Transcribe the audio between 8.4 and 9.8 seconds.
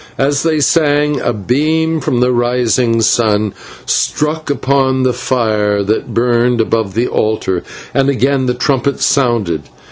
the trumpet sounded.